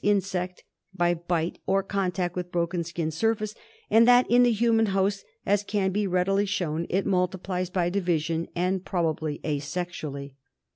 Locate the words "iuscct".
0.17-0.59